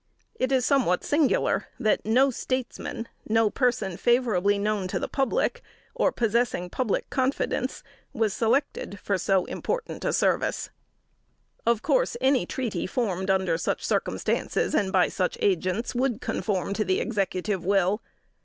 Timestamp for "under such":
13.29-13.85